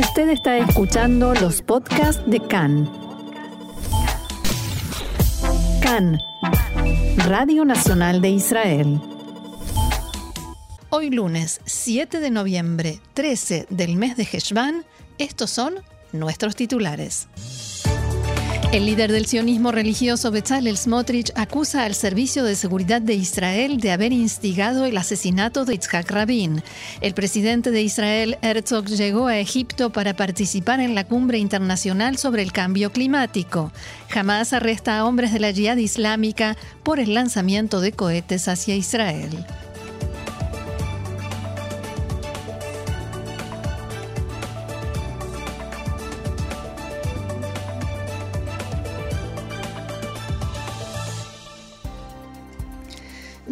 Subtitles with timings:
[0.00, 2.90] Usted está escuchando los podcasts de CAN.
[5.82, 6.18] CAN,
[7.18, 8.98] Radio Nacional de Israel.
[10.88, 14.86] Hoy lunes 7 de noviembre, 13 del mes de Heshvan,
[15.18, 15.74] estos son
[16.12, 17.28] nuestros titulares.
[18.72, 23.90] El líder del sionismo religioso Bezalel Smotrich acusa al Servicio de Seguridad de Israel de
[23.90, 26.62] haber instigado el asesinato de Yitzhak Rabin.
[27.00, 32.42] El presidente de Israel, Herzog, llegó a Egipto para participar en la cumbre internacional sobre
[32.42, 33.72] el cambio climático.
[34.08, 39.30] Jamás arresta a hombres de la Jihad Islámica por el lanzamiento de cohetes hacia Israel.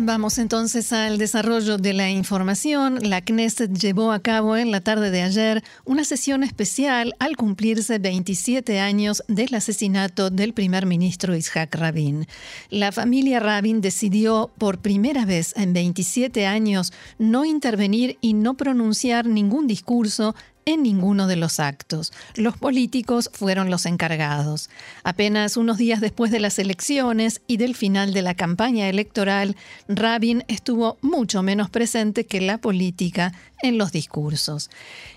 [0.09, 2.99] Vamos entonces al desarrollo de la información.
[3.03, 7.99] La Knesset llevó a cabo en la tarde de ayer una sesión especial al cumplirse
[7.99, 12.27] 27 años del asesinato del primer ministro Isaac Rabin.
[12.71, 19.27] La familia Rabin decidió por primera vez en 27 años no intervenir y no pronunciar
[19.27, 20.35] ningún discurso
[20.69, 22.13] en ninguno de los actos.
[22.35, 24.69] Los políticos fueron los encargados.
[25.03, 29.57] Apenas unos días después de las elecciones y del final de la campaña electoral,
[29.89, 34.69] Rabin estuvo mucho menos presente que la política en los discursos.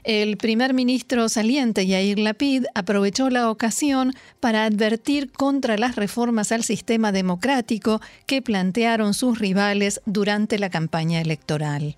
[0.06, 6.64] El primer ministro saliente Yair Lapid aprovechó la ocasión para advertir contra las reformas al
[6.64, 11.98] sistema democrático que plantearon sus rivales durante la campaña electoral.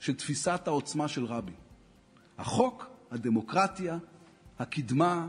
[0.00, 1.54] של תפיסת העוצמה של רבין.
[2.38, 3.98] החוק, הדמוקרטיה,
[4.58, 5.26] הקדמה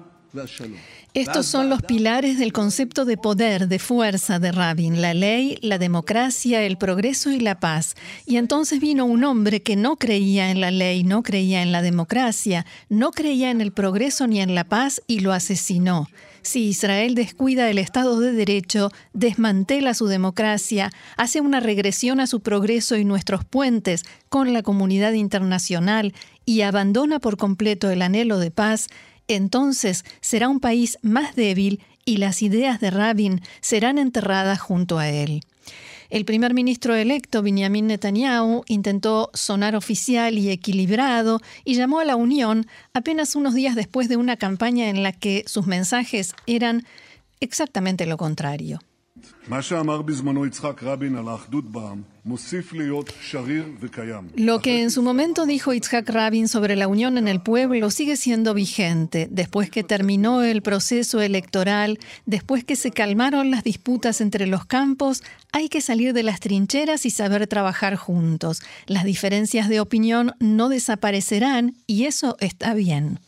[1.13, 5.80] Estos son los pilares del concepto de poder, de fuerza de Rabin, la ley, la
[5.80, 7.95] democracia, el progreso y la paz.
[8.27, 11.81] Y entonces vino un hombre que no creía en la ley, no creía en la
[11.81, 16.08] democracia, no creía en el progreso ni en la paz y lo asesinó.
[16.41, 22.39] Si Israel descuida el Estado de Derecho, desmantela su democracia, hace una regresión a su
[22.39, 26.14] progreso y nuestros puentes con la comunidad internacional
[26.45, 28.87] y abandona por completo el anhelo de paz,
[29.29, 35.09] entonces será un país más débil y las ideas de Rabin serán enterradas junto a
[35.09, 35.41] él.
[36.09, 42.15] El primer ministro electo, Benjamin Netanyahu, intentó sonar oficial y equilibrado y llamó a la
[42.15, 46.83] unión apenas unos días después de una campaña en la que sus mensajes eran
[47.39, 48.79] exactamente lo contrario.
[54.35, 58.17] Lo que en su momento dijo Itzhak Rabin sobre la unión en el pueblo sigue
[58.17, 59.27] siendo vigente.
[59.31, 65.23] Después que terminó el proceso electoral, después que se calmaron las disputas entre los campos,
[65.52, 68.61] hay que salir de las trincheras y saber trabajar juntos.
[68.85, 73.19] Las diferencias de opinión no desaparecerán y eso está bien.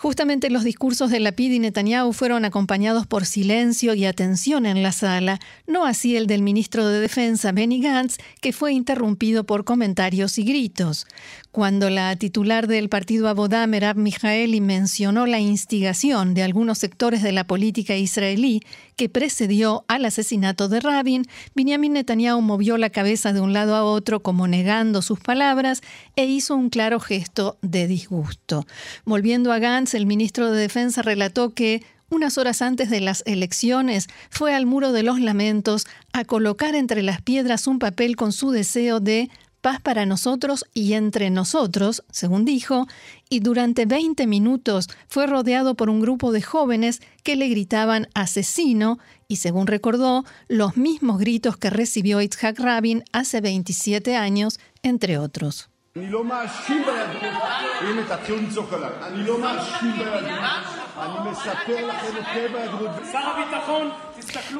[0.00, 4.92] Justamente los discursos de Lapid y Netanyahu fueron acompañados por silencio y atención en la
[4.92, 10.38] sala, no así el del ministro de Defensa Benny Gantz, que fue interrumpido por comentarios
[10.38, 11.04] y gritos.
[11.50, 17.32] Cuando la titular del partido Abodá, Merab Mijaeli, mencionó la instigación de algunos sectores de
[17.32, 18.60] la política israelí
[18.94, 21.24] que precedió al asesinato de Rabin,
[21.56, 25.82] Benjamin Netanyahu movió la cabeza de un lado a otro como negando sus palabras
[26.14, 28.64] e hizo un claro gesto de disgusto.
[29.04, 34.08] Volviendo a Gantz, el ministro de Defensa relató que unas horas antes de las elecciones,
[34.30, 38.50] fue al muro de los lamentos a colocar entre las piedras un papel con su
[38.50, 39.28] deseo de
[39.60, 42.86] paz para nosotros y entre nosotros, según dijo,
[43.28, 48.98] y durante 20 minutos fue rodeado por un grupo de jóvenes que le gritaban asesino
[49.26, 55.68] y, según recordó, los mismos gritos que recibió Itzhak Rabin hace 27 años, entre otros.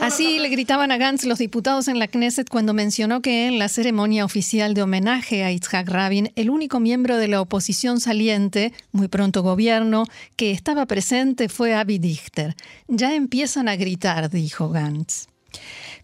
[0.01, 3.69] Así le gritaban a Gantz los diputados en la Knesset cuando mencionó que en la
[3.69, 9.09] ceremonia oficial de homenaje a Yitzhak Rabin, el único miembro de la oposición saliente, muy
[9.09, 10.05] pronto gobierno,
[10.37, 12.55] que estaba presente fue Avi Dichter.
[12.87, 15.27] Ya empiezan a gritar, dijo Gantz.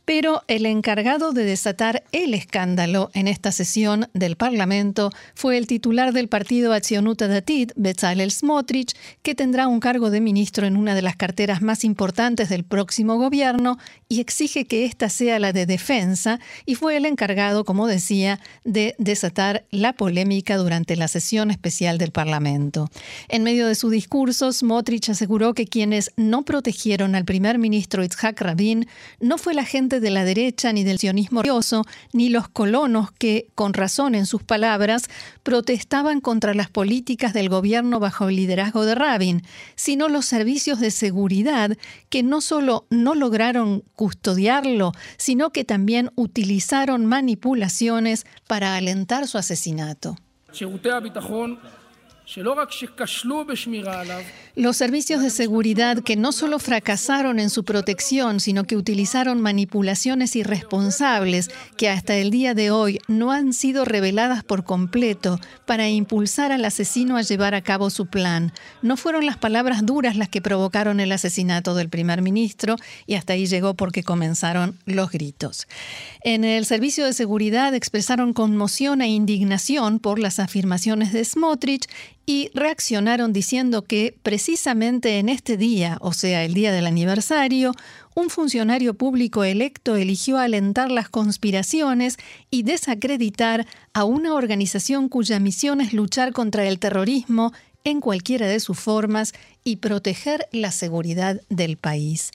[0.05, 6.12] Pero el encargado de desatar el escándalo en esta sesión del Parlamento fue el titular
[6.12, 11.03] del partido Accionuta Datit, Bezalel Smotrich, que tendrá un cargo de ministro en una de
[11.03, 13.79] las carteras más importantes del próximo gobierno
[14.09, 18.95] y exige que ésta sea la de defensa, y fue el encargado, como decía, de
[18.99, 22.91] desatar la polémica durante la sesión especial del Parlamento.
[23.29, 28.41] En medio de su discurso, Smotrich aseguró que quienes no protegieron al primer ministro Itzhak
[28.41, 28.87] Rabin
[29.21, 33.49] no fue la gente de la derecha ni del sionismo religioso, ni los colonos que,
[33.55, 35.05] con razón en sus palabras,
[35.43, 39.43] protestaban contra las políticas del gobierno bajo el liderazgo de Rabin,
[39.75, 41.76] sino los servicios de seguridad
[42.08, 50.17] que no solo no lograron custodiarlo, sino que también utilizaron manipulaciones para alentar su asesinato.
[54.57, 60.35] Los servicios de seguridad que no solo fracasaron en su protección, sino que utilizaron manipulaciones
[60.35, 66.51] irresponsables que hasta el día de hoy no han sido reveladas por completo para impulsar
[66.51, 68.53] al asesino a llevar a cabo su plan.
[68.83, 72.77] No fueron las palabras duras las que provocaron el asesinato del primer ministro
[73.07, 75.69] y hasta ahí llegó porque comenzaron los gritos.
[76.23, 81.89] En el servicio de seguridad expresaron conmoción e indignación por las afirmaciones de Smotrich
[82.26, 87.73] y reaccionaron diciendo que precisamente en este día, o sea, el día del aniversario,
[88.15, 92.17] un funcionario público electo eligió alentar las conspiraciones
[92.50, 97.53] y desacreditar a una organización cuya misión es luchar contra el terrorismo
[97.85, 102.31] en cualquiera de sus formas y proteger la seguridad del país.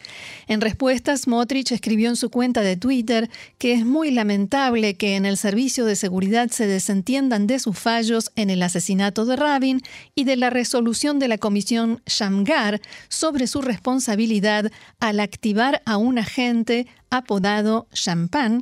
[0.47, 5.25] En respuesta, Smotrich escribió en su cuenta de Twitter que es muy lamentable que en
[5.25, 9.81] el servicio de seguridad se desentiendan de sus fallos en el asesinato de Rabin
[10.15, 16.19] y de la resolución de la comisión Shamgar sobre su responsabilidad al activar a un
[16.19, 18.59] agente apodado Champagne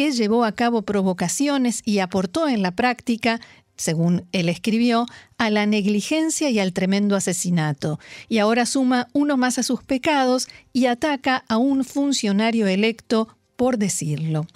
[0.00, 3.40] que llevó a cabo provocaciones y aportó en la práctica
[3.80, 5.06] según él escribió,
[5.38, 7.98] a la negligencia y al tremendo asesinato,
[8.28, 13.78] y ahora suma uno más a sus pecados y ataca a un funcionario electo por
[13.78, 14.46] decirlo.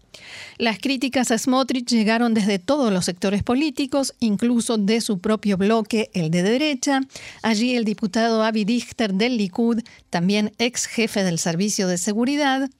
[0.58, 6.10] Las críticas a Smotrich llegaron desde todos los sectores políticos, incluso de su propio bloque,
[6.12, 7.00] el de derecha.
[7.42, 9.80] Allí el diputado Avi Dichter del Likud,
[10.10, 12.70] también ex jefe del Servicio de Seguridad,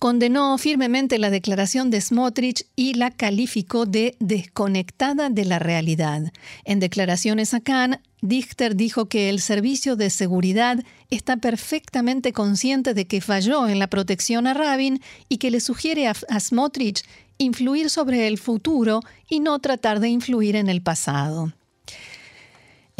[0.00, 6.32] condenó firmemente la declaración de Smotrich y la calificó de desconectada de la realidad.
[6.64, 13.06] En declaraciones a Khan, Dichter dijo que el servicio de seguridad está perfectamente consciente de
[13.06, 17.04] que falló en la protección a Rabin y que le sugiere a, a Smotrich
[17.36, 21.52] influir sobre el futuro y no tratar de influir en el pasado.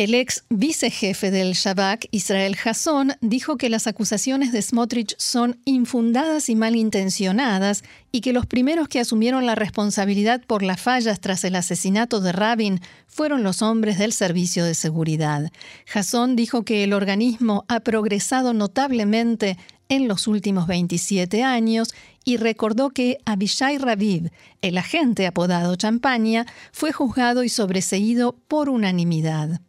[0.01, 6.49] El ex vicejefe del Shabak, Israel Hasson, dijo que las acusaciones de Smotrich son infundadas
[6.49, 11.55] y malintencionadas y que los primeros que asumieron la responsabilidad por las fallas tras el
[11.55, 15.53] asesinato de Rabin fueron los hombres del servicio de seguridad.
[15.93, 19.59] Hasson dijo que el organismo ha progresado notablemente
[19.91, 21.93] en los últimos 27 años
[22.25, 24.31] y recordó que Abishai Raviv,
[24.63, 29.61] el agente apodado Champaña, fue juzgado y sobreseído por unanimidad.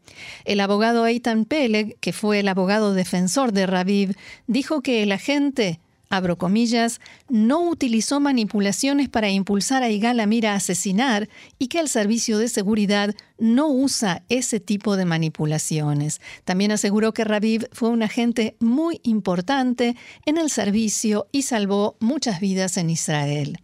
[0.45, 4.15] El abogado Eitan Peleg, que fue el abogado defensor de Raviv,
[4.47, 5.79] dijo que el agente
[6.11, 11.87] abro comillas, no utilizó manipulaciones para impulsar a Igal Amir a asesinar y que el
[11.87, 16.21] servicio de seguridad no usa ese tipo de manipulaciones.
[16.45, 22.39] También aseguró que Raviv fue un agente muy importante en el servicio y salvó muchas
[22.39, 23.57] vidas en Israel.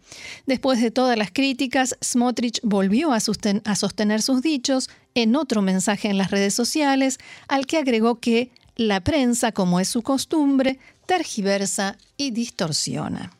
[0.46, 6.08] Después de todas las críticas, Smotrich volvió a, a sostener sus dichos en otro mensaje
[6.08, 11.96] en las redes sociales, al que agregó que la prensa, como es su costumbre, tergiversa
[12.18, 13.32] y distorsiona.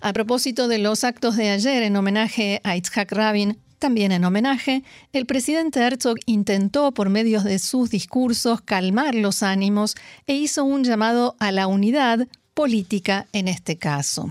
[0.00, 4.84] A propósito de los actos de ayer en homenaje a Itzhak Rabin, también en homenaje,
[5.12, 9.96] el presidente Herzog intentó por medio de sus discursos calmar los ánimos
[10.28, 12.28] e hizo un llamado a la unidad
[12.60, 14.28] política en este caso.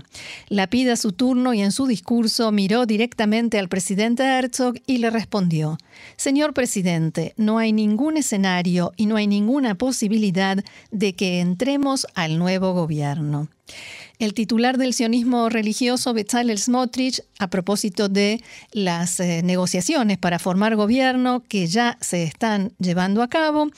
[0.48, 4.98] La pide a su turno y en su discurso miró directamente al presidente Herzog y
[4.98, 5.78] le respondió,
[6.16, 12.38] Señor presidente, no hay ningún escenario y no hay ninguna posibilidad de que entremos al
[12.38, 13.48] nuevo gobierno.
[14.20, 20.76] El titular del sionismo religioso, Bezalel Smotrich, a propósito de las eh, negociaciones para formar
[20.76, 23.70] gobierno que ya se están llevando a cabo,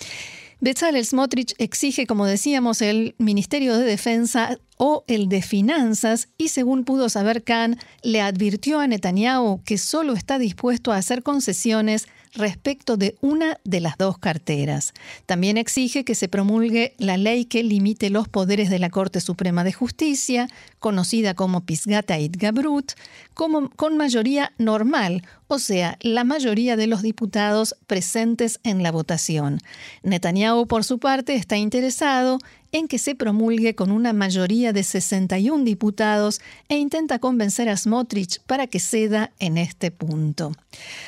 [0.62, 6.84] Bezalel Smotrich exige, como decíamos, el Ministerio de Defensa o el de Finanzas y según
[6.84, 12.96] pudo saber Khan, le advirtió a Netanyahu que solo está dispuesto a hacer concesiones respecto
[12.96, 14.94] de una de las dos carteras.
[15.26, 19.64] También exige que se promulgue la ley que limite los poderes de la Corte Suprema
[19.64, 22.92] de Justicia, conocida como Pisgata Gabrut,
[23.34, 29.60] como, con mayoría normal, o sea, la mayoría de los diputados presentes en la votación.
[30.02, 32.38] Netanyahu, por su parte, está interesado
[32.72, 36.40] en que se promulgue con una mayoría de 61 diputados
[36.70, 40.52] e intenta convencer a Smotrich para que ceda en este punto.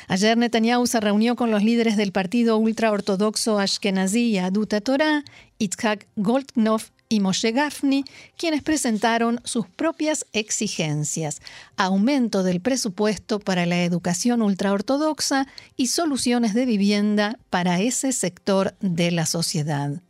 [0.07, 5.23] Ayer Netanyahu se reunió con los líderes del partido ultraortodoxo Ashkenazi Aduta Torah,
[5.57, 8.03] Itzhak Goldknopf y Moshe Gafni,
[8.37, 11.41] quienes presentaron sus propias exigencias,
[11.77, 15.47] aumento del presupuesto para la educación ultraortodoxa
[15.77, 20.01] y soluciones de vivienda para ese sector de la sociedad.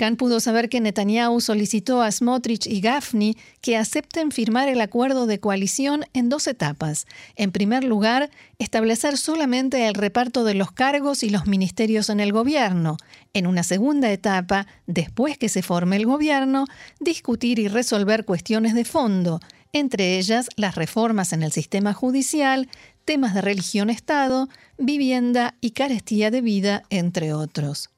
[0.00, 5.26] Khan pudo saber que Netanyahu solicitó a Smotrich y Gafni que acepten firmar el acuerdo
[5.26, 7.06] de coalición en dos etapas.
[7.36, 12.32] En primer lugar, establecer solamente el reparto de los cargos y los ministerios en el
[12.32, 12.96] gobierno.
[13.34, 16.64] En una segunda etapa, después que se forme el gobierno,
[16.98, 19.38] discutir y resolver cuestiones de fondo,
[19.74, 22.70] entre ellas las reformas en el sistema judicial,
[23.04, 27.90] temas de religión-Estado, vivienda y carestía de vida, entre otros.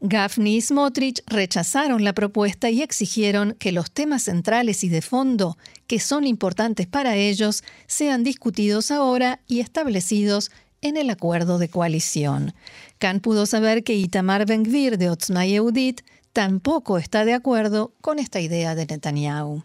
[0.00, 5.56] Gaffney y Smotrich rechazaron la propuesta y exigieron que los temas centrales y de fondo,
[5.86, 10.50] que son importantes para ellos, sean discutidos ahora y establecidos
[10.82, 12.54] en el acuerdo de coalición.
[12.98, 18.40] Khan pudo saber que Itamar Ben-Gvir de Otzma Yehudit tampoco está de acuerdo con esta
[18.40, 19.64] idea de Netanyahu.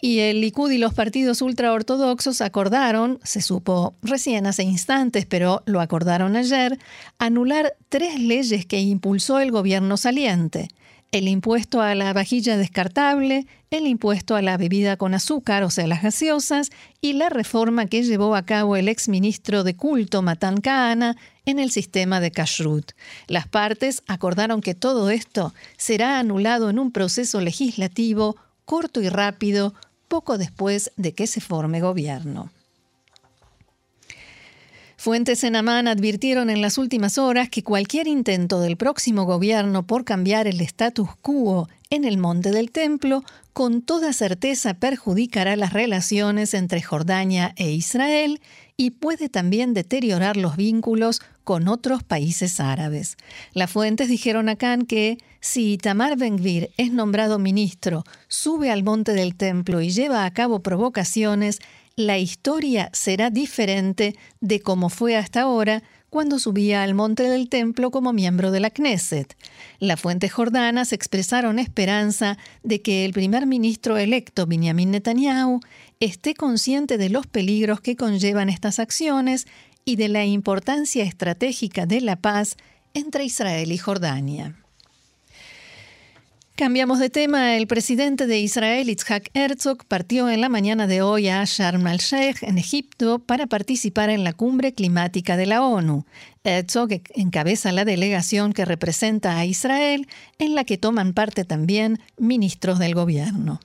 [0.00, 5.80] Y el Likud y los partidos ultraortodoxos acordaron, se supo recién hace instantes, pero lo
[5.80, 6.78] acordaron ayer,
[7.18, 10.68] anular tres leyes que impulsó el gobierno saliente.
[11.10, 15.86] El impuesto a la vajilla descartable, el impuesto a la bebida con azúcar, o sea,
[15.86, 21.16] las gaseosas, y la reforma que llevó a cabo el exministro de culto Matan Kahana
[21.44, 22.92] en el sistema de Kashrut.
[23.26, 28.36] Las partes acordaron que todo esto será anulado en un proceso legislativo
[28.66, 29.74] corto y rápido
[30.08, 32.50] poco después de que se forme gobierno.
[34.96, 40.04] Fuentes en Amán advirtieron en las últimas horas que cualquier intento del próximo gobierno por
[40.04, 43.22] cambiar el status quo en el monte del templo
[43.52, 48.40] con toda certeza perjudicará las relaciones entre Jordania e Israel
[48.80, 53.16] y puede también deteriorar los vínculos con otros países árabes.
[53.52, 59.34] Las fuentes dijeron a que si Tamar Ben-Gvir es nombrado ministro, sube al monte del
[59.34, 61.58] templo y lleva a cabo provocaciones,
[61.96, 67.90] la historia será diferente de como fue hasta ahora cuando subía al monte del templo
[67.90, 69.36] como miembro de la Knesset.
[69.78, 75.60] Las fuentes jordanas expresaron esperanza de que el primer ministro electo Benjamin Netanyahu
[76.00, 79.46] esté consciente de los peligros que conllevan estas acciones
[79.84, 82.56] y de la importancia estratégica de la paz
[82.94, 84.54] entre Israel y Jordania.
[86.58, 87.56] Cambiamos de tema.
[87.56, 92.42] El presidente de Israel, Itzhak Herzog, partió en la mañana de hoy a Sharm el-Sheikh,
[92.42, 96.04] en Egipto, para participar en la cumbre climática de la ONU.
[96.42, 100.08] Herzog encabeza la delegación que representa a Israel,
[100.40, 103.60] en la que toman parte también ministros del gobierno.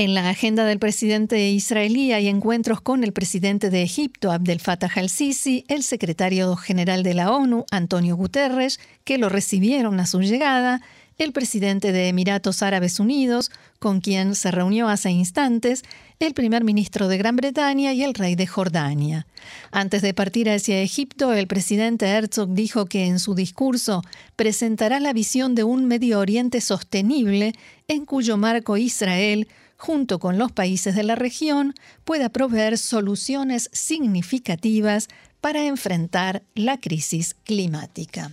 [0.00, 4.90] En la agenda del presidente israelí hay encuentros con el presidente de Egipto, Abdel Fattah
[4.94, 10.80] al-Sisi, el secretario general de la ONU, Antonio Guterres, que lo recibieron a su llegada,
[11.18, 15.82] el presidente de Emiratos Árabes Unidos, con quien se reunió hace instantes,
[16.18, 19.26] el primer ministro de Gran Bretaña y el rey de Jordania.
[19.70, 24.00] Antes de partir hacia Egipto, el presidente Herzog dijo que en su discurso
[24.34, 27.52] presentará la visión de un Medio Oriente sostenible
[27.86, 29.46] en cuyo marco Israel,
[29.80, 35.08] junto con los países de la región, pueda proveer soluciones significativas
[35.40, 38.30] para enfrentar la crisis climática.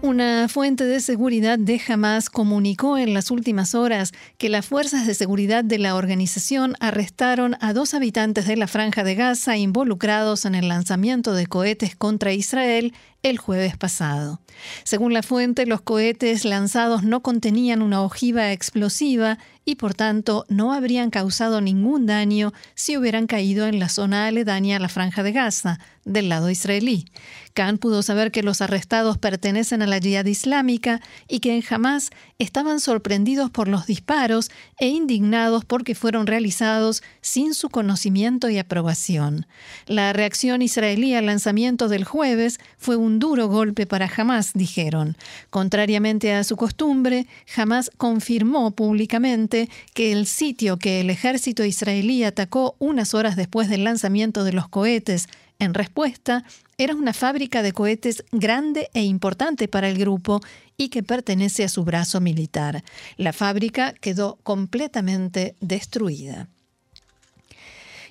[0.00, 5.14] Una fuente de seguridad de Hamas comunicó en las últimas horas que las fuerzas de
[5.14, 10.54] seguridad de la organización arrestaron a dos habitantes de la franja de Gaza involucrados en
[10.54, 14.40] el lanzamiento de cohetes contra Israel el jueves pasado.
[14.84, 19.38] Según la fuente, los cohetes lanzados no contenían una ojiva explosiva
[19.68, 24.76] y por tanto no habrían causado ningún daño si hubieran caído en la zona aledaña
[24.76, 27.04] a la franja de Gaza, del lado israelí.
[27.52, 32.10] Khan pudo saber que los arrestados pertenecen a la Jihad Islámica y que en Hamas
[32.38, 39.46] estaban sorprendidos por los disparos e indignados porque fueron realizados sin su conocimiento y aprobación.
[39.86, 45.16] La reacción israelí al lanzamiento del jueves fue un duro golpe para Hamas, dijeron.
[45.50, 49.57] Contrariamente a su costumbre, Hamas confirmó públicamente
[49.94, 54.68] que el sitio que el ejército israelí atacó unas horas después del lanzamiento de los
[54.68, 56.44] cohetes en respuesta,
[56.76, 60.40] era una fábrica de cohetes grande e importante para el grupo
[60.76, 62.84] y que pertenece a su brazo militar.
[63.16, 66.48] La fábrica quedó completamente destruida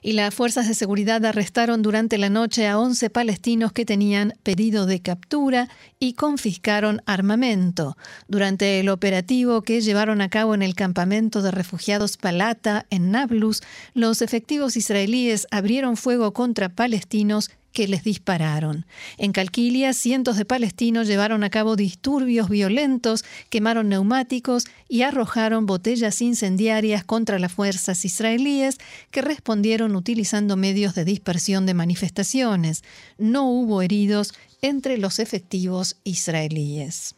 [0.08, 4.86] y las fuerzas de seguridad arrestaron durante la noche a 11 palestinos que tenían pedido
[4.86, 5.68] de captura
[6.00, 7.98] y confiscaron armamento.
[8.30, 13.62] Durante el operativo que llevaron a cabo en el campamento de refugiados Palata, en Nablus,
[13.94, 18.88] los efectivos israelíes abrieron fuego contra palestinos que les dispararon.
[19.20, 26.24] En Calquilia, cientos de palestinos llevaron a cabo disturbios violentos, quemaron neumáticos y arrojaron botellas
[26.24, 28.80] incendiarias contra las fuerzas israelíes
[29.12, 32.84] que respondieron utilizando medios de dispersión de manifestaciones.
[33.20, 37.14] No hubo heridos entre los efectivos israelíes.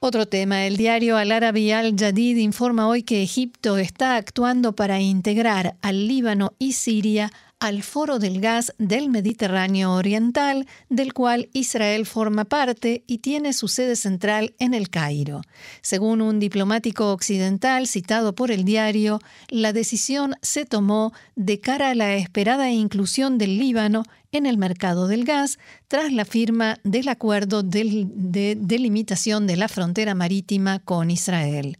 [0.00, 5.00] Otro tema, el diario Al Arabi Al Jadid informa hoy que Egipto está actuando para
[5.00, 7.30] integrar al Líbano y Siria
[7.64, 13.68] al Foro del Gas del Mediterráneo Oriental, del cual Israel forma parte y tiene su
[13.68, 15.40] sede central en el Cairo.
[15.80, 19.18] Según un diplomático occidental citado por el diario,
[19.48, 25.08] la decisión se tomó de cara a la esperada inclusión del Líbano en el mercado
[25.08, 31.78] del gas tras la firma del acuerdo de delimitación de la frontera marítima con Israel.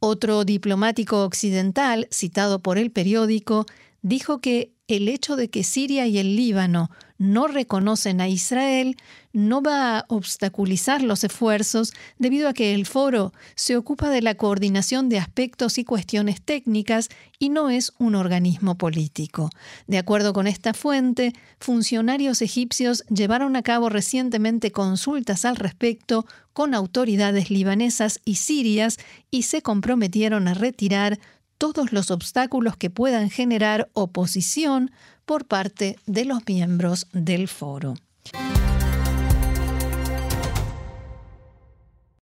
[0.00, 3.66] Otro diplomático occidental, citado por el periódico,
[4.02, 8.96] dijo que el hecho de que Siria y el Líbano no reconocen a Israel
[9.32, 14.34] no va a obstaculizar los esfuerzos debido a que el foro se ocupa de la
[14.36, 19.50] coordinación de aspectos y cuestiones técnicas y no es un organismo político.
[19.86, 26.74] De acuerdo con esta fuente, funcionarios egipcios llevaron a cabo recientemente consultas al respecto con
[26.74, 28.96] autoridades libanesas y sirias
[29.30, 31.18] y se comprometieron a retirar
[31.60, 34.92] todos los obstáculos que puedan generar oposición
[35.26, 37.96] por parte de los miembros del foro.